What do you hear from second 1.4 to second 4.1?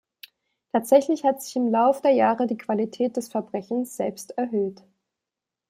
sich im Lauf der Jahre die Qualität des Verbrechens